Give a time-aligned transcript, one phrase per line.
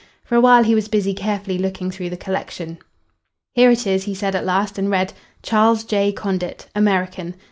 [0.23, 2.79] For awhile he was busy carefully looking through the collection.
[3.53, 6.11] "Here it is," he said at last and read: "Charles J.
[6.11, 6.65] Condit.
[6.73, 7.29] American.
[7.29, 7.35] No.